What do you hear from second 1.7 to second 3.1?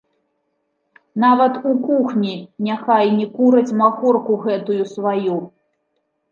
у кухні няхай